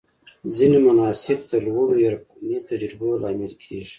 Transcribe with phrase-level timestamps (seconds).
[0.55, 3.89] ځینې مناسک د لوړو عرفاني تجربو لامل کېږي.